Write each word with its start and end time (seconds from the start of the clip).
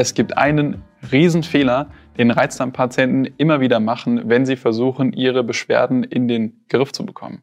Es 0.00 0.14
gibt 0.14 0.38
einen 0.38 0.82
Riesenfehler, 1.12 1.90
den 2.16 2.30
Reizdarmpatienten 2.30 3.34
immer 3.36 3.60
wieder 3.60 3.80
machen, 3.80 4.30
wenn 4.30 4.46
sie 4.46 4.56
versuchen, 4.56 5.12
ihre 5.12 5.44
Beschwerden 5.44 6.04
in 6.04 6.26
den 6.26 6.64
Griff 6.70 6.90
zu 6.92 7.04
bekommen. 7.04 7.42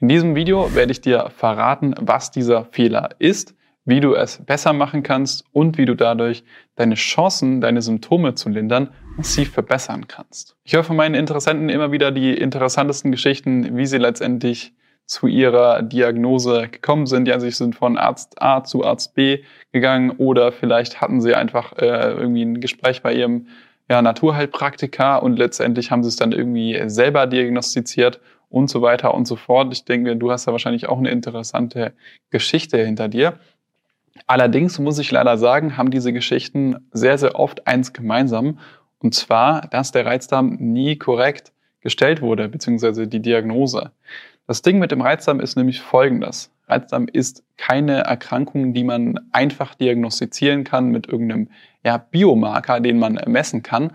In 0.00 0.08
diesem 0.08 0.34
Video 0.34 0.74
werde 0.74 0.90
ich 0.90 1.02
dir 1.02 1.30
verraten, 1.30 1.94
was 2.00 2.32
dieser 2.32 2.64
Fehler 2.64 3.10
ist, 3.20 3.54
wie 3.84 4.00
du 4.00 4.14
es 4.14 4.44
besser 4.44 4.72
machen 4.72 5.04
kannst 5.04 5.44
und 5.52 5.78
wie 5.78 5.84
du 5.84 5.94
dadurch 5.94 6.42
deine 6.74 6.96
Chancen, 6.96 7.60
deine 7.60 7.80
Symptome 7.80 8.34
zu 8.34 8.48
lindern, 8.48 8.88
massiv 9.16 9.52
verbessern 9.52 10.08
kannst. 10.08 10.56
Ich 10.64 10.74
höre 10.74 10.82
von 10.82 10.96
meinen 10.96 11.14
Interessenten 11.14 11.68
immer 11.68 11.92
wieder 11.92 12.10
die 12.10 12.34
interessantesten 12.34 13.12
Geschichten, 13.12 13.76
wie 13.76 13.86
sie 13.86 13.98
letztendlich 13.98 14.74
zu 15.06 15.26
ihrer 15.28 15.82
Diagnose 15.82 16.68
gekommen 16.68 17.06
sind. 17.06 17.28
Ja, 17.28 17.38
sie 17.40 17.50
sind 17.50 17.76
von 17.76 17.96
Arzt 17.96 18.42
A 18.42 18.64
zu 18.64 18.84
Arzt 18.84 19.14
B 19.14 19.42
gegangen 19.72 20.10
oder 20.10 20.52
vielleicht 20.52 21.00
hatten 21.00 21.20
sie 21.20 21.34
einfach 21.34 21.72
äh, 21.78 22.10
irgendwie 22.12 22.42
ein 22.42 22.60
Gespräch 22.60 23.02
bei 23.02 23.14
ihrem 23.14 23.46
ja, 23.88 24.02
Naturheilpraktiker 24.02 25.22
und 25.22 25.38
letztendlich 25.38 25.90
haben 25.90 26.02
sie 26.02 26.08
es 26.08 26.16
dann 26.16 26.32
irgendwie 26.32 26.82
selber 26.86 27.26
diagnostiziert 27.26 28.20
und 28.48 28.68
so 28.68 28.82
weiter 28.82 29.14
und 29.14 29.26
so 29.26 29.36
fort. 29.36 29.72
Ich 29.72 29.84
denke, 29.84 30.16
du 30.16 30.30
hast 30.30 30.46
da 30.46 30.52
wahrscheinlich 30.52 30.88
auch 30.88 30.98
eine 30.98 31.10
interessante 31.10 31.92
Geschichte 32.30 32.78
hinter 32.78 33.08
dir. 33.08 33.38
Allerdings 34.26 34.78
muss 34.78 34.98
ich 34.98 35.10
leider 35.10 35.36
sagen, 35.36 35.76
haben 35.76 35.90
diese 35.90 36.12
Geschichten 36.12 36.88
sehr, 36.90 37.18
sehr 37.18 37.38
oft 37.38 37.66
eins 37.66 37.92
gemeinsam. 37.92 38.58
Und 38.98 39.14
zwar, 39.14 39.68
dass 39.68 39.92
der 39.92 40.06
Reizdarm 40.06 40.56
nie 40.58 40.96
korrekt 40.96 41.52
gestellt 41.80 42.22
wurde, 42.22 42.48
beziehungsweise 42.48 43.06
die 43.06 43.20
Diagnose. 43.20 43.92
Das 44.46 44.62
Ding 44.62 44.78
mit 44.78 44.92
dem 44.92 45.00
Reizdarm 45.00 45.40
ist 45.40 45.56
nämlich 45.56 45.80
folgendes. 45.80 46.52
Reizdarm 46.68 47.08
ist 47.12 47.42
keine 47.56 48.04
Erkrankung, 48.04 48.74
die 48.74 48.84
man 48.84 49.18
einfach 49.32 49.74
diagnostizieren 49.74 50.62
kann 50.62 50.90
mit 50.90 51.08
irgendeinem 51.08 51.50
ja, 51.84 51.98
Biomarker, 51.98 52.80
den 52.80 52.98
man 52.98 53.20
messen 53.26 53.62
kann. 53.62 53.92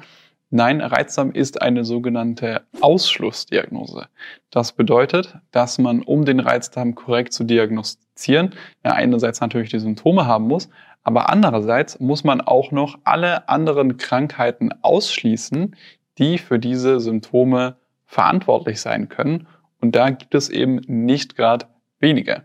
Nein, 0.50 0.82
Reizdarm 0.82 1.32
ist 1.32 1.62
eine 1.62 1.86
sogenannte 1.86 2.64
Ausschlussdiagnose. 2.82 4.08
Das 4.50 4.74
bedeutet, 4.74 5.38
dass 5.52 5.78
man, 5.78 6.02
um 6.02 6.26
den 6.26 6.42
Reizdarm 6.42 6.96
korrekt 6.96 7.32
zu 7.32 7.46
diagnostizieren, 7.46 8.54
ja 8.84 8.92
einerseits 8.92 9.40
natürlich 9.40 9.70
die 9.70 9.80
Symptome 9.80 10.26
haben 10.26 10.48
muss, 10.48 10.70
aber 11.04 11.30
andererseits 11.30 12.02
muss 12.02 12.26
man 12.26 12.42
auch 12.42 12.72
noch 12.72 13.00
alle 13.06 13.48
anderen 13.48 13.96
Krankheiten 13.96 14.72
ausschließen, 14.82 15.78
die 16.18 16.38
für 16.38 16.60
diese 16.60 17.00
Symptome 17.00 17.78
verantwortlich 18.06 18.82
sein 18.82 19.08
können 19.08 19.48
und 19.82 19.96
da 19.96 20.10
gibt 20.12 20.36
es 20.36 20.50
eben 20.50 20.82
nicht 20.88 21.36
gerade 21.36 21.66
wenige. 22.00 22.44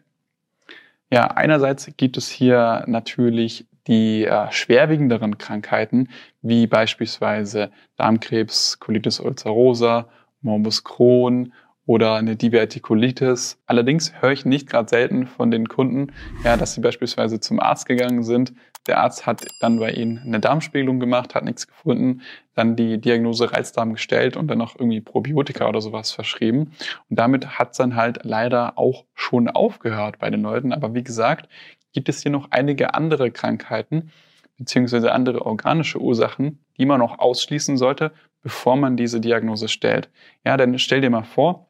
Ja, 1.11 1.29
einerseits 1.29 1.89
gibt 1.97 2.17
es 2.17 2.29
hier 2.29 2.85
natürlich 2.87 3.67
die 3.87 4.25
äh, 4.25 4.51
schwerwiegenderen 4.51 5.39
Krankheiten, 5.39 6.09
wie 6.43 6.67
beispielsweise 6.67 7.71
Darmkrebs, 7.97 8.81
Colitis 8.81 9.21
ulcerosa, 9.21 10.09
Morbus 10.41 10.83
Crohn 10.83 11.53
oder 11.87 12.15
eine 12.15 12.37
Divertikulitis. 12.37 13.59
Allerdings 13.67 14.13
höre 14.21 14.33
ich 14.33 14.45
nicht 14.45 14.69
gerade 14.69 14.89
selten 14.89 15.27
von 15.27 15.51
den 15.51 15.69
Kunden, 15.69 16.13
ja, 16.45 16.57
dass 16.57 16.75
sie 16.75 16.81
beispielsweise 16.81 17.41
zum 17.41 17.61
Arzt 17.61 17.87
gegangen 17.87 18.25
sind. 18.25 18.53
Der 18.87 19.01
Arzt 19.01 19.27
hat 19.27 19.47
dann 19.61 19.79
bei 19.79 19.93
ihnen 19.93 20.19
eine 20.19 20.41
Darmspiegelung 20.41 21.01
gemacht, 21.01 21.35
hat 21.35 21.45
nichts 21.45 21.67
gefunden, 21.67 22.23
dann 22.55 22.77
die 22.77 23.01
Diagnose 23.01 23.53
Reizdarm 23.53 23.95
gestellt 23.95 24.37
und 24.37 24.49
dann 24.49 24.59
noch 24.59 24.79
irgendwie 24.79 25.01
Probiotika 25.01 25.69
oder 25.69 25.81
sowas 25.81 26.13
verschrieben. 26.13 26.73
Und 27.09 27.19
damit 27.19 27.59
hat 27.59 27.73
es 27.73 27.79
dann 27.79 27.97
halt 27.97 28.21
leider 28.23 28.79
auch 28.79 29.05
schon 29.15 29.49
aufgehört 29.49 30.19
bei 30.19 30.31
den 30.31 30.43
Leuten. 30.43 30.73
Aber 30.73 30.95
wie 30.95 31.05
gesagt, 31.05 31.49
gibt 31.93 32.09
es 32.09 32.23
hier 32.23 32.31
noch 32.31 32.51
einige 32.51 32.95
andere 32.95 33.31
Krankheiten 33.31 34.11
beziehungsweise 34.59 35.13
andere 35.13 35.45
organische 35.45 36.01
Ursachen, 36.01 36.65
die 36.79 36.87
man 36.87 37.01
noch 37.01 37.19
ausschließen 37.19 37.77
sollte, 37.77 38.13
bevor 38.43 38.77
man 38.77 38.97
diese 38.97 39.21
Diagnose 39.21 39.69
stellt. 39.69 40.09
Ja, 40.45 40.57
denn 40.57 40.79
stell 40.79 41.01
dir 41.01 41.11
mal 41.11 41.25
vor, 41.25 41.66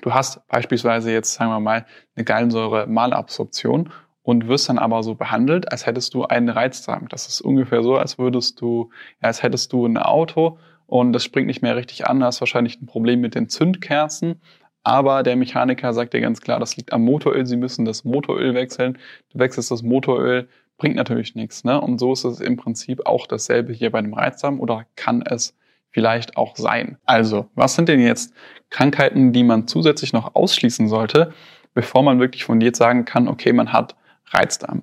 Du 0.00 0.14
hast 0.14 0.46
beispielsweise 0.48 1.12
jetzt, 1.12 1.34
sagen 1.34 1.50
wir 1.50 1.60
mal, 1.60 1.86
eine 2.16 2.24
Gallensäure-Malabsorption 2.24 3.90
und 4.22 4.48
wirst 4.48 4.68
dann 4.68 4.78
aber 4.78 5.02
so 5.02 5.14
behandelt, 5.14 5.70
als 5.70 5.86
hättest 5.86 6.14
du 6.14 6.24
einen 6.24 6.48
Reizdarm. 6.48 7.08
Das 7.08 7.28
ist 7.28 7.40
ungefähr 7.40 7.82
so, 7.82 7.96
als 7.96 8.18
würdest 8.18 8.60
du, 8.60 8.90
ja, 9.20 9.28
als 9.28 9.42
hättest 9.42 9.72
du 9.72 9.86
ein 9.86 9.98
Auto 9.98 10.58
und 10.86 11.12
das 11.12 11.24
springt 11.24 11.46
nicht 11.46 11.62
mehr 11.62 11.76
richtig 11.76 12.06
an, 12.06 12.20
da 12.20 12.26
hast 12.26 12.40
wahrscheinlich 12.40 12.80
ein 12.80 12.86
Problem 12.86 13.20
mit 13.20 13.34
den 13.34 13.48
Zündkerzen. 13.48 14.40
Aber 14.84 15.22
der 15.22 15.36
Mechaniker 15.36 15.92
sagt 15.92 16.12
dir 16.12 16.20
ganz 16.20 16.40
klar, 16.40 16.58
das 16.58 16.76
liegt 16.76 16.92
am 16.92 17.02
Motoröl, 17.04 17.46
sie 17.46 17.56
müssen 17.56 17.84
das 17.84 18.04
Motoröl 18.04 18.54
wechseln. 18.54 18.98
Du 19.32 19.38
wechselst 19.38 19.70
das 19.70 19.82
Motoröl, 19.82 20.48
bringt 20.76 20.96
natürlich 20.96 21.34
nichts. 21.36 21.62
Ne? 21.62 21.80
Und 21.80 21.98
so 21.98 22.12
ist 22.12 22.24
es 22.24 22.40
im 22.40 22.56
Prinzip 22.56 23.06
auch 23.06 23.26
dasselbe 23.26 23.72
hier 23.72 23.90
bei 23.92 24.02
dem 24.02 24.14
Reizdarm 24.14 24.58
oder 24.58 24.84
kann 24.96 25.22
es 25.22 25.56
vielleicht 25.92 26.36
auch 26.36 26.56
sein. 26.56 26.98
Also, 27.04 27.48
was 27.54 27.74
sind 27.74 27.88
denn 27.88 28.00
jetzt 28.00 28.34
Krankheiten, 28.70 29.32
die 29.32 29.44
man 29.44 29.68
zusätzlich 29.68 30.12
noch 30.12 30.34
ausschließen 30.34 30.88
sollte, 30.88 31.32
bevor 31.74 32.02
man 32.02 32.18
wirklich 32.18 32.44
fundiert 32.44 32.76
sagen 32.76 33.04
kann, 33.04 33.28
okay, 33.28 33.52
man 33.52 33.72
hat 33.72 33.94
Reizdarm? 34.30 34.82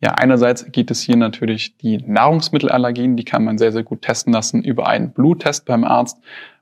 Ja, 0.00 0.10
einerseits 0.14 0.70
gibt 0.72 0.90
es 0.90 1.00
hier 1.00 1.16
natürlich 1.16 1.76
die 1.76 1.98
Nahrungsmittelallergien, 1.98 3.16
die 3.16 3.24
kann 3.24 3.44
man 3.44 3.56
sehr, 3.56 3.70
sehr 3.70 3.84
gut 3.84 4.02
testen 4.02 4.32
lassen 4.32 4.64
über 4.64 4.88
einen 4.88 5.12
Bluttest 5.12 5.64
beim 5.64 5.84
Arzt. 5.84 6.18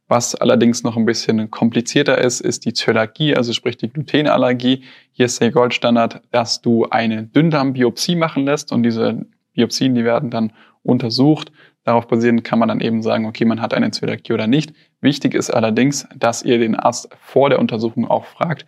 Was 0.09 0.35
allerdings 0.35 0.83
noch 0.83 0.97
ein 0.97 1.07
bisschen 1.07 1.51
komplizierter 1.51 2.19
ist, 2.19 2.41
ist 2.41 2.67
die 2.67 2.75
Zöliakie, 2.75 3.37
also 3.37 3.53
sprich 3.55 3.79
die 3.79 3.89
Glutenallergie. 3.89 4.83
Hier 5.13 5.27
ist 5.27 5.41
der 5.41 5.53
Goldstandard, 5.53 6.21
dass 6.33 6.61
du 6.61 6.87
eine 6.91 7.23
Dünndarmbiopsie 7.23 8.17
machen 8.17 8.45
lässt 8.45 8.73
und 8.73 8.83
diese 8.83 9.25
Biopsien, 9.53 9.95
die 9.95 10.05
werden 10.05 10.31
dann 10.31 10.53
untersucht 10.83 11.53
Darauf 11.85 12.07
basierend 12.07 12.45
kann 12.45 12.59
man 12.59 12.69
dann 12.69 12.81
eben 12.81 13.03
sagen, 13.03 13.27
okay, 13.27 13.45
man 13.45 13.63
hat 13.63 13.73
eine 13.73 13.91
Zöliakie 13.91 14.33
oder 14.33 14.47
nicht. 14.47 14.75
Wichtig 15.01 15.35
ist 15.35 15.51
allerdings, 15.51 16.07
dass 16.15 16.43
ihr 16.43 16.59
den 16.59 16.77
Arzt 16.77 17.09
vor 17.21 17.49
der 17.49 17.59
Untersuchung 17.59 18.09
auch 18.09 18.27
fragt, 18.27 18.67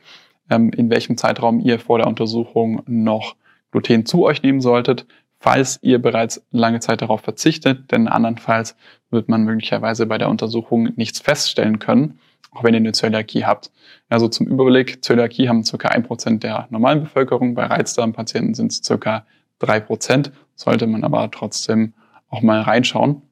ähm, 0.51 0.71
in 0.71 0.91
welchem 0.91 1.17
Zeitraum 1.17 1.61
ihr 1.61 1.79
vor 1.79 1.99
der 1.99 2.07
Untersuchung 2.07 2.83
noch 2.87 3.37
Gluten 3.71 4.07
zu 4.07 4.25
euch 4.25 4.43
nehmen 4.43 4.61
solltet, 4.61 5.07
falls 5.41 5.79
ihr 5.83 6.01
bereits 6.01 6.45
lange 6.51 6.81
Zeit 6.81 7.03
darauf 7.03 7.21
verzichtet, 7.21 7.93
denn 7.93 8.09
andernfalls 8.09 8.77
wird 9.11 9.29
man 9.29 9.45
möglicherweise 9.45 10.07
bei 10.07 10.17
der 10.17 10.31
Untersuchung 10.31 10.91
nichts 10.97 11.21
feststellen 11.21 11.79
können, 11.79 12.19
auch 12.51 12.65
wenn 12.65 12.75
ihr 12.75 12.81
eine 12.81 12.93
Zöliakie 12.93 13.45
habt. 13.45 13.71
Also 14.09 14.29
zum 14.29 14.47
Überblick, 14.47 15.05
Zöliakie 15.05 15.49
haben 15.49 15.65
ca. 15.65 15.89
1% 15.89 16.39
der 16.39 16.67
normalen 16.71 17.01
Bevölkerung, 17.03 17.55
bei 17.55 17.67
Reizdarmpatienten 17.67 18.55
sind 18.55 18.73
es 18.73 18.83
ca. 18.83 19.27
3%, 19.63 20.31
sollte 20.55 20.87
man 20.87 21.05
aber 21.05 21.31
trotzdem 21.31 21.95
auch 22.29 22.43
mal 22.43 22.61
reinschauen. 22.61 23.23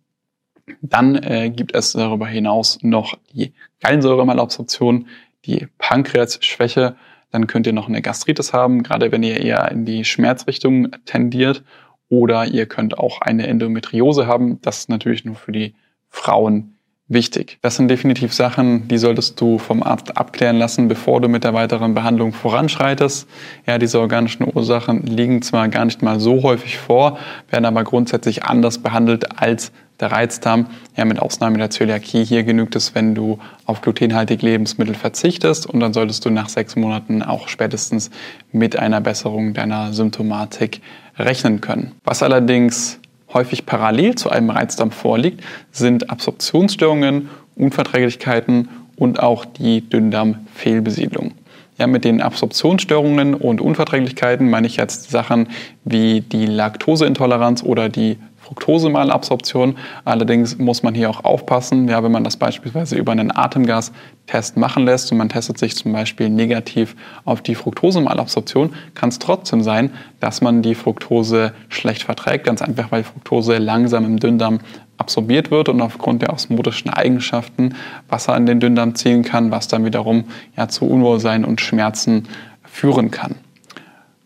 Dann 0.82 1.16
äh, 1.16 1.50
gibt 1.50 1.74
es 1.74 1.92
darüber 1.92 2.26
hinaus 2.26 2.78
noch 2.82 3.18
die 3.32 3.52
Gallensäuremalabsorption, 3.80 5.08
die 5.44 5.66
Pankreasschwäche. 5.78 6.96
Dann 7.30 7.46
könnt 7.46 7.66
ihr 7.66 7.72
noch 7.72 7.88
eine 7.88 8.02
Gastritis 8.02 8.52
haben, 8.52 8.82
gerade 8.82 9.10
wenn 9.12 9.22
ihr 9.22 9.40
eher 9.40 9.70
in 9.70 9.84
die 9.84 10.04
Schmerzrichtung 10.04 10.90
tendiert. 11.04 11.64
Oder 12.08 12.46
ihr 12.46 12.66
könnt 12.66 12.98
auch 12.98 13.20
eine 13.20 13.46
Endometriose 13.46 14.26
haben. 14.26 14.60
Das 14.62 14.78
ist 14.78 14.88
natürlich 14.88 15.24
nur 15.24 15.36
für 15.36 15.52
die 15.52 15.74
Frauen 16.08 16.76
wichtig. 17.10 17.58
Das 17.60 17.76
sind 17.76 17.88
definitiv 17.88 18.32
Sachen, 18.32 18.88
die 18.88 18.96
solltest 18.96 19.38
du 19.40 19.58
vom 19.58 19.82
Arzt 19.82 20.16
abklären 20.16 20.56
lassen, 20.56 20.88
bevor 20.88 21.20
du 21.20 21.28
mit 21.28 21.44
der 21.44 21.52
weiteren 21.52 21.92
Behandlung 21.92 22.32
voranschreitest. 22.32 23.28
Ja, 23.66 23.78
diese 23.78 24.00
organischen 24.00 24.46
Ursachen 24.46 25.02
liegen 25.02 25.42
zwar 25.42 25.68
gar 25.68 25.84
nicht 25.84 26.02
mal 26.02 26.20
so 26.20 26.42
häufig 26.42 26.78
vor, 26.78 27.18
werden 27.50 27.66
aber 27.66 27.84
grundsätzlich 27.84 28.44
anders 28.44 28.78
behandelt 28.78 29.40
als 29.40 29.72
der 29.98 30.12
Reizdarm. 30.12 30.66
Ja, 30.96 31.04
mit 31.04 31.18
Ausnahme 31.18 31.58
der 31.58 31.70
Zöliakie. 31.70 32.24
Hier 32.24 32.44
genügt 32.44 32.76
es, 32.76 32.94
wenn 32.94 33.14
du 33.14 33.38
auf 33.66 33.82
glutenhaltige 33.82 34.46
Lebensmittel 34.46 34.94
verzichtest 34.94 35.66
und 35.66 35.80
dann 35.80 35.92
solltest 35.92 36.24
du 36.24 36.30
nach 36.30 36.48
sechs 36.48 36.76
Monaten 36.76 37.22
auch 37.22 37.48
spätestens 37.48 38.10
mit 38.52 38.76
einer 38.76 39.00
Besserung 39.00 39.52
deiner 39.52 39.92
Symptomatik 39.92 40.80
rechnen 41.18 41.60
können. 41.60 41.92
Was 42.04 42.22
allerdings 42.22 43.00
häufig 43.32 43.66
parallel 43.66 44.14
zu 44.14 44.30
einem 44.30 44.50
Reizdarm 44.50 44.90
vorliegt, 44.90 45.42
sind 45.70 46.10
Absorptionsstörungen, 46.10 47.30
Unverträglichkeiten 47.56 48.68
und 48.96 49.20
auch 49.20 49.44
die 49.44 49.88
Dünndarmfehlbesiedlung. 49.88 51.32
Ja, 51.78 51.86
mit 51.86 52.04
den 52.04 52.20
Absorptionsstörungen 52.20 53.34
und 53.34 53.62
Unverträglichkeiten 53.62 54.50
meine 54.50 54.66
ich 54.66 54.76
jetzt 54.76 55.10
Sachen 55.10 55.48
wie 55.84 56.20
die 56.20 56.44
Laktoseintoleranz 56.44 57.62
oder 57.62 57.88
die 57.88 58.18
Fructosemalabsorption. 58.50 59.76
Allerdings 60.04 60.58
muss 60.58 60.82
man 60.82 60.94
hier 60.94 61.08
auch 61.08 61.24
aufpassen, 61.24 61.88
ja, 61.88 62.02
wenn 62.02 62.10
man 62.10 62.24
das 62.24 62.36
beispielsweise 62.36 62.96
über 62.96 63.12
einen 63.12 63.34
Atemgastest 63.34 64.56
machen 64.56 64.84
lässt 64.84 65.12
und 65.12 65.18
man 65.18 65.28
testet 65.28 65.58
sich 65.58 65.76
zum 65.76 65.92
Beispiel 65.92 66.28
negativ 66.28 66.96
auf 67.24 67.42
die 67.42 67.54
Fructosemalabsorption, 67.54 68.74
kann 68.94 69.10
es 69.10 69.20
trotzdem 69.20 69.62
sein, 69.62 69.92
dass 70.18 70.40
man 70.40 70.62
die 70.62 70.74
Fructose 70.74 71.52
schlecht 71.68 72.02
verträgt, 72.02 72.44
ganz 72.44 72.60
einfach, 72.60 72.90
weil 72.90 73.04
Fructose 73.04 73.58
langsam 73.58 74.04
im 74.04 74.18
Dünndarm 74.18 74.58
absorbiert 74.98 75.50
wird 75.50 75.68
und 75.68 75.80
aufgrund 75.80 76.22
der 76.22 76.32
osmotischen 76.32 76.90
Eigenschaften 76.90 77.76
Wasser 78.08 78.36
in 78.36 78.46
den 78.46 78.58
Dünndarm 78.58 78.96
ziehen 78.96 79.22
kann, 79.22 79.50
was 79.52 79.68
dann 79.68 79.84
wiederum 79.84 80.24
ja, 80.56 80.68
zu 80.68 80.86
Unwohlsein 80.86 81.44
und 81.44 81.60
Schmerzen 81.60 82.28
führen 82.64 83.10
kann. 83.10 83.36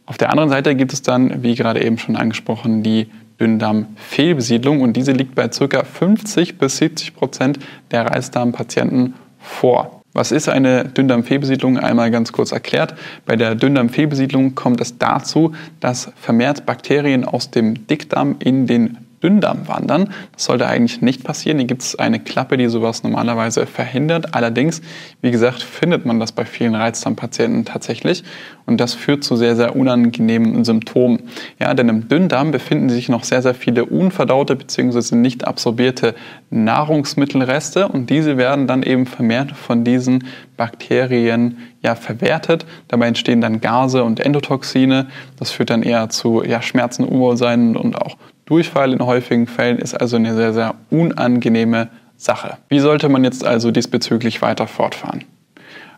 Auf 0.07 0.19
der 0.19 0.31
anderen 0.31 0.51
Seite 0.51 0.75
gibt 0.75 0.93
es 0.93 1.03
dann, 1.03 1.43
wie 1.43 1.55
gerade 1.55 1.83
eben 1.83 1.97
schon 1.99 2.17
angesprochen, 2.17 2.83
die 2.83 3.09
Dünndarmfehlbesiedlung 3.41 4.81
und 4.81 4.97
diese 4.97 5.13
liegt 5.13 5.35
bei 5.35 5.49
ca. 5.49 5.85
50 5.85 6.59
bis 6.59 6.77
70 6.79 7.15
Prozent 7.15 7.59
der 7.91 8.07
Reizdarmpatienten 8.07 9.15
vor. 9.39 10.03
Was 10.13 10.31
ist 10.31 10.49
eine 10.49 10.85
Dünndarmfehlbesiedlung? 10.85 11.77
Einmal 11.77 12.13
ganz 12.13 12.31
kurz 12.31 12.53
erklärt. 12.53 12.95
Bei 13.27 13.35
der 13.35 13.57
Dünndarmfehlbesiedlung 13.57 14.55
kommt 14.55 14.81
es 14.81 14.97
dazu, 14.97 15.53
dass 15.81 16.13
vermehrt 16.15 16.67
Bakterien 16.67 17.25
aus 17.25 17.51
dem 17.51 17.89
Dickdarm 17.89 18.37
in 18.39 18.69
den 18.69 18.99
Dünndarm 19.25 19.67
wandern. 19.67 20.11
Das 20.33 20.45
sollte 20.45 20.69
eigentlich 20.69 21.01
nicht 21.01 21.25
passieren. 21.25 21.59
Hier 21.59 21.67
gibt 21.67 21.83
es 21.83 21.99
eine 21.99 22.21
Klappe, 22.21 22.59
die 22.59 22.69
sowas 22.69 23.03
normalerweise 23.03 23.67
verhindert. 23.67 24.35
Allerdings, 24.35 24.83
wie 25.23 25.31
gesagt, 25.31 25.63
findet 25.63 26.05
man 26.05 26.21
das 26.21 26.33
bei 26.33 26.45
vielen 26.45 26.75
Reizdarmpatienten 26.75 27.65
tatsächlich. 27.65 28.23
Und 28.67 28.81
das 28.81 28.95
führt 28.95 29.25
zu 29.25 29.37
sehr, 29.37 29.57
sehr 29.57 29.77
unangenehmen 29.77 30.65
Symptomen. 30.65 31.25
Ja, 31.59 31.75
denn 31.75 31.89
im 31.89 32.09
Dünndarm 32.09 32.51
befinden 32.51 32.89
sich 32.91 33.09
noch 33.09 33.25
sehr, 33.25 33.43
sehr 33.43 33.55
viele 33.55 33.87
unverdaute 33.87 34.57
bzw. 34.57 35.17
nicht 35.17 35.47
absorbierte 35.47 36.15
Nahrungsmittelreste 36.51 37.89
und 37.89 38.11
diese 38.11 38.37
werden 38.37 38.67
dann 38.67 38.83
eben 38.83 39.07
vermehrt 39.07 39.53
von 39.53 39.85
diesen 39.85 40.25
Bakterien 40.57 41.59
ja, 41.83 41.95
verwertet. 41.95 42.65
Dabei 42.89 43.09
entstehen 43.09 43.41
dann 43.41 43.61
Gase 43.61 44.05
und 44.05 44.21
Endotoxine. 44.21 45.09
Das 45.39 45.51
führt 45.51 45.71
dann 45.71 45.83
eher 45.83 46.09
zu 46.09 46.43
ja, 46.45 46.63
Schmerzen, 46.63 47.05
Unwohlsein 47.05 47.77
und 47.77 48.01
auch 48.01 48.17
Durchfall 48.47 48.93
in 48.93 49.05
häufigen 49.05 49.47
Fällen 49.47 49.79
ist 49.79 49.95
also 49.95 50.17
eine 50.17 50.35
sehr, 50.35 50.53
sehr 50.53 50.75
unangenehme 50.91 51.89
Sache. 52.17 52.59
Wie 52.69 52.79
sollte 52.79 53.09
man 53.09 53.25
jetzt 53.25 53.45
also 53.45 53.71
diesbezüglich 53.71 54.43
weiter 54.43 54.67
fortfahren? 54.67 55.25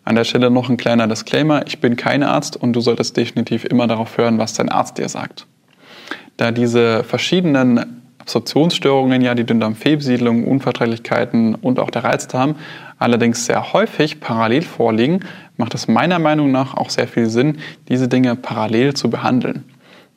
An 0.04 0.14
der 0.14 0.24
Stelle 0.24 0.50
noch 0.50 0.68
ein 0.68 0.76
kleiner 0.76 1.08
Disclaimer. 1.08 1.66
Ich 1.66 1.80
bin 1.80 1.96
kein 1.96 2.22
Arzt 2.22 2.56
und 2.56 2.74
du 2.74 2.80
solltest 2.80 3.16
definitiv 3.16 3.64
immer 3.64 3.88
darauf 3.88 4.16
hören, 4.16 4.38
was 4.38 4.54
dein 4.54 4.68
Arzt 4.68 4.98
dir 4.98 5.08
sagt. 5.08 5.46
Da 6.36 6.52
diese 6.52 7.02
verschiedenen 7.02 8.02
Absorptionsstörungen, 8.18 9.22
ja 9.22 9.34
die 9.34 9.44
Dünndarmfehlbesiedlung, 9.44 10.44
Unverträglichkeiten 10.44 11.54
und 11.54 11.78
auch 11.78 11.90
der 11.90 12.04
Reizdarm 12.04 12.56
allerdings 12.98 13.46
sehr 13.46 13.72
häufig 13.72 14.20
parallel 14.20 14.62
vorliegen, 14.62 15.20
macht 15.56 15.74
es 15.74 15.88
meiner 15.88 16.18
Meinung 16.18 16.50
nach 16.50 16.74
auch 16.74 16.90
sehr 16.90 17.08
viel 17.08 17.26
Sinn, 17.26 17.58
diese 17.88 18.08
Dinge 18.08 18.36
parallel 18.36 18.94
zu 18.94 19.10
behandeln. 19.10 19.64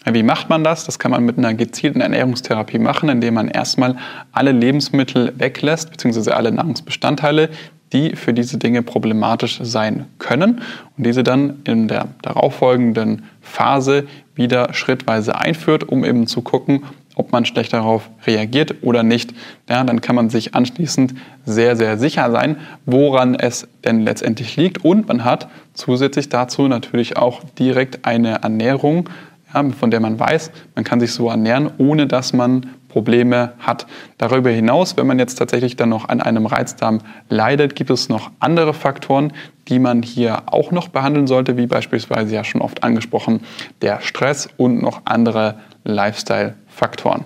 Wie 0.06 0.24
macht 0.24 0.50
man 0.50 0.64
das? 0.64 0.86
Das 0.86 0.98
kann 0.98 1.12
man 1.12 1.26
mit 1.26 1.38
einer 1.38 1.54
gezielten 1.54 2.02
Ernährungstherapie 2.02 2.80
machen, 2.80 3.10
indem 3.10 3.34
man 3.34 3.50
erstmal 3.50 3.98
alle 4.32 4.52
Lebensmittel 4.52 5.34
weglässt, 5.38 5.92
beziehungsweise 5.92 6.36
alle 6.36 6.52
Nahrungsbestandteile, 6.52 7.50
die 7.92 8.16
für 8.16 8.34
diese 8.34 8.58
Dinge 8.58 8.82
problematisch 8.82 9.60
sein 9.62 10.06
können 10.20 10.62
und 10.98 11.06
diese 11.06 11.24
dann 11.24 11.62
in 11.66 11.88
der 11.88 12.08
darauffolgenden 12.22 13.24
Phase 13.42 14.08
wieder 14.36 14.74
schrittweise 14.74 15.36
einführt, 15.36 15.84
um 15.84 16.06
eben 16.06 16.28
zu 16.28 16.42
gucken, 16.42 16.84
ob 17.16 17.34
man 17.34 17.46
schlecht 17.46 17.74
darauf 17.74 18.10
reagiert 18.26 18.76
oder 18.82 19.04
nicht. 19.04 19.34
Ja, 19.70 19.84
dann 19.84 20.00
kann 20.00 20.16
man 20.16 20.30
sich 20.30 20.56
anschließend 20.56 21.16
sehr, 21.46 21.76
sehr 21.76 21.98
sicher 21.98 22.32
sein, 22.32 22.58
woran 22.86 23.36
es 23.36 23.68
denn 23.84 24.02
letztendlich 24.02 24.56
liegt. 24.56 24.86
Und 24.86 25.10
man 25.10 25.26
hat 25.26 25.50
zusätzlich 25.74 26.30
dazu 26.30 26.70
natürlich 26.70 27.18
auch 27.18 27.42
direkt 27.58 28.06
eine 28.06 28.42
Ernährung, 28.42 29.10
ja, 29.54 29.64
von 29.72 29.92
der 29.92 30.00
man 30.00 30.20
weiß, 30.20 30.52
man 30.76 30.84
kann 30.84 31.00
sich 31.00 31.12
so 31.12 31.30
ernähren, 31.30 31.72
ohne 31.78 32.08
dass 32.08 32.34
man 32.34 32.68
Probleme 32.90 33.54
hat. 33.60 33.86
Darüber 34.18 34.50
hinaus, 34.50 34.98
wenn 34.98 35.08
man 35.08 35.20
jetzt 35.20 35.36
tatsächlich 35.36 35.76
dann 35.76 35.90
noch 35.90 36.10
an 36.10 36.22
einem 36.22 36.46
Reizdarm 36.46 37.00
leidet, 37.30 37.76
gibt 37.76 37.90
es 37.92 38.10
noch 38.10 38.32
andere 38.40 38.74
Faktoren, 38.74 39.32
die 39.68 39.80
man 39.80 40.02
hier 40.02 40.44
auch 40.48 40.72
noch 40.72 40.90
behandeln 40.90 41.28
sollte, 41.28 41.56
wie 41.56 41.68
beispielsweise 41.68 42.34
ja 42.34 42.44
schon 42.44 42.62
oft 42.62 42.84
angesprochen 42.84 43.42
der 43.82 44.02
Stress 44.02 44.50
und 44.58 44.82
noch 44.82 45.02
andere 45.06 45.60
Lifestyle-Faktoren. 45.84 47.26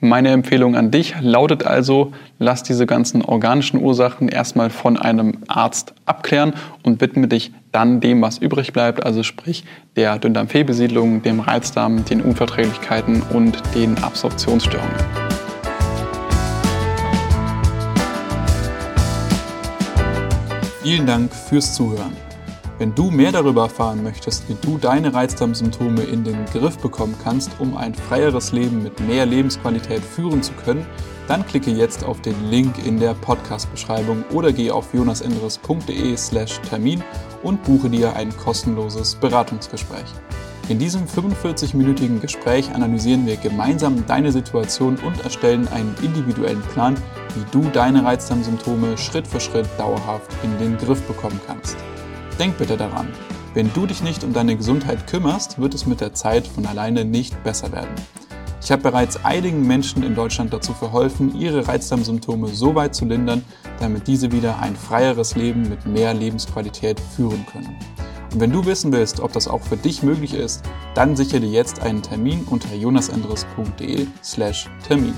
Meine 0.00 0.30
Empfehlung 0.30 0.76
an 0.76 0.90
dich 0.90 1.14
lautet 1.20 1.64
also, 1.66 2.12
lass 2.38 2.62
diese 2.62 2.84
ganzen 2.84 3.22
organischen 3.22 3.80
Ursachen 3.80 4.28
erstmal 4.28 4.68
von 4.68 4.98
einem 4.98 5.38
Arzt 5.48 5.94
abklären 6.04 6.54
und 6.82 7.00
widme 7.00 7.26
dich 7.26 7.52
dann 7.72 8.00
dem, 8.00 8.20
was 8.20 8.38
übrig 8.38 8.72
bleibt, 8.72 9.04
also 9.04 9.22
sprich 9.22 9.64
der 9.96 10.18
Dünndarmfehlbesiedlung, 10.18 11.22
dem 11.22 11.40
Reizdarm, 11.40 12.04
den 12.04 12.20
Unverträglichkeiten 12.20 13.22
und 13.32 13.62
den 13.74 13.96
Absorptionsstörungen. 14.02 14.94
Vielen 20.82 21.06
Dank 21.06 21.32
fürs 21.34 21.74
Zuhören. 21.74 22.33
Wenn 22.76 22.92
du 22.92 23.08
mehr 23.08 23.30
darüber 23.30 23.62
erfahren 23.62 24.02
möchtest, 24.02 24.48
wie 24.48 24.56
du 24.60 24.78
deine 24.78 25.14
Reizdarmsymptome 25.14 26.02
in 26.02 26.24
den 26.24 26.44
Griff 26.46 26.76
bekommen 26.78 27.14
kannst, 27.22 27.52
um 27.60 27.76
ein 27.76 27.94
freieres 27.94 28.50
Leben 28.50 28.82
mit 28.82 28.98
mehr 28.98 29.26
Lebensqualität 29.26 30.02
führen 30.02 30.42
zu 30.42 30.52
können, 30.54 30.84
dann 31.28 31.46
klicke 31.46 31.70
jetzt 31.70 32.02
auf 32.02 32.20
den 32.20 32.50
Link 32.50 32.84
in 32.84 32.98
der 32.98 33.14
Podcast-Beschreibung 33.14 34.24
oder 34.32 34.52
geh 34.52 34.72
auf 34.72 34.92
jonasendres.de/slash 34.92 36.60
Termin 36.68 37.02
und 37.44 37.62
buche 37.62 37.88
dir 37.88 38.16
ein 38.16 38.36
kostenloses 38.36 39.14
Beratungsgespräch. 39.14 40.12
In 40.68 40.78
diesem 40.80 41.04
45-minütigen 41.06 42.20
Gespräch 42.20 42.74
analysieren 42.74 43.24
wir 43.24 43.36
gemeinsam 43.36 44.04
deine 44.06 44.32
Situation 44.32 44.96
und 44.96 45.22
erstellen 45.22 45.68
einen 45.68 45.94
individuellen 46.02 46.62
Plan, 46.72 46.96
wie 47.36 47.44
du 47.52 47.68
deine 47.70 48.04
Reizdarmsymptome 48.04 48.98
Schritt 48.98 49.28
für 49.28 49.40
Schritt 49.40 49.68
dauerhaft 49.78 50.30
in 50.42 50.58
den 50.58 50.76
Griff 50.76 51.02
bekommen 51.02 51.40
kannst. 51.46 51.76
Denk 52.38 52.58
bitte 52.58 52.76
daran, 52.76 53.08
wenn 53.54 53.72
du 53.72 53.86
dich 53.86 54.02
nicht 54.02 54.24
um 54.24 54.32
deine 54.32 54.56
Gesundheit 54.56 55.06
kümmerst, 55.06 55.60
wird 55.60 55.74
es 55.74 55.86
mit 55.86 56.00
der 56.00 56.14
Zeit 56.14 56.44
von 56.46 56.66
alleine 56.66 57.04
nicht 57.04 57.44
besser 57.44 57.70
werden. 57.70 57.94
Ich 58.60 58.72
habe 58.72 58.82
bereits 58.82 59.24
einigen 59.24 59.64
Menschen 59.66 60.02
in 60.02 60.16
Deutschland 60.16 60.52
dazu 60.52 60.72
verholfen, 60.72 61.38
ihre 61.38 61.68
Reizdarmsymptome 61.68 62.48
so 62.48 62.74
weit 62.74 62.94
zu 62.94 63.04
lindern, 63.04 63.44
damit 63.78 64.08
diese 64.08 64.32
wieder 64.32 64.58
ein 64.58 64.74
freieres 64.74 65.36
Leben 65.36 65.68
mit 65.68 65.86
mehr 65.86 66.14
Lebensqualität 66.14 66.98
führen 66.98 67.46
können. 67.52 67.76
Und 68.32 68.40
wenn 68.40 68.50
du 68.50 68.64
wissen 68.64 68.90
willst, 68.90 69.20
ob 69.20 69.32
das 69.32 69.46
auch 69.46 69.62
für 69.62 69.76
dich 69.76 70.02
möglich 70.02 70.34
ist, 70.34 70.64
dann 70.94 71.14
sichere 71.14 71.40
dir 71.40 71.50
jetzt 71.50 71.82
einen 71.82 72.02
Termin 72.02 72.44
unter 72.50 72.74
jonasendres.de/termin. 72.74 75.14